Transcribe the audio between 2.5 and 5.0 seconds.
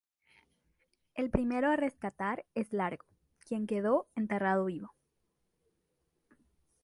es Largo, quien quedó enterrado vivo.